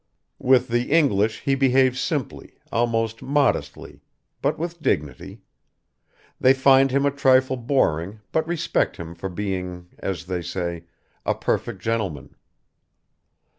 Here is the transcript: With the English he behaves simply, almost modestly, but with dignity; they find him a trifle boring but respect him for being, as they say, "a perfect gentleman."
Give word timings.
With 0.39 0.69
the 0.69 0.89
English 0.91 1.41
he 1.41 1.53
behaves 1.53 1.99
simply, 1.99 2.53
almost 2.71 3.21
modestly, 3.21 4.01
but 4.41 4.57
with 4.57 4.81
dignity; 4.81 5.43
they 6.39 6.55
find 6.55 6.89
him 6.89 7.05
a 7.05 7.11
trifle 7.11 7.55
boring 7.55 8.19
but 8.31 8.47
respect 8.47 8.97
him 8.97 9.13
for 9.13 9.29
being, 9.29 9.89
as 9.99 10.25
they 10.25 10.41
say, 10.41 10.85
"a 11.23 11.35
perfect 11.35 11.83
gentleman." 11.83 12.35